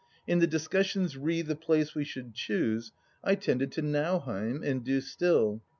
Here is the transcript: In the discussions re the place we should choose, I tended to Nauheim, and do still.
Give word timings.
In 0.25 0.39
the 0.39 0.47
discussions 0.47 1.15
re 1.15 1.43
the 1.43 1.55
place 1.55 1.93
we 1.93 2.05
should 2.05 2.33
choose, 2.33 2.91
I 3.23 3.35
tended 3.35 3.71
to 3.73 3.83
Nauheim, 3.83 4.63
and 4.63 4.83
do 4.83 4.99
still. 4.99 5.61